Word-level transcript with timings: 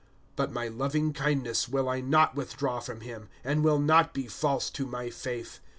^^ 0.01 0.03
But 0.35 0.51
my 0.51 0.67
loving 0.67 1.13
kindness 1.13 1.69
will 1.69 1.87
I 1.87 2.01
not 2.01 2.33
withdraw 2.33 2.79
from 2.79 3.01
him, 3.01 3.29
And 3.43 3.63
will 3.63 3.77
not 3.77 4.15
be 4.15 4.25
false 4.25 4.71
to 4.71 4.87
my 4.87 5.11
faith. 5.11 5.59